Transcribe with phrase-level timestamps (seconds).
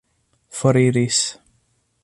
[0.59, 1.19] foriris